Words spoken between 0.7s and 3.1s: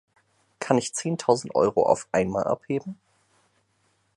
ich zehntausend Euro auf einmal abheben?